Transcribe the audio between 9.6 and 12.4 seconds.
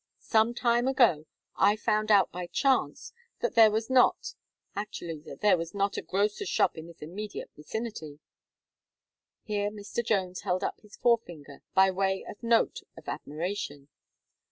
Mr. Jones held up his forefinger by way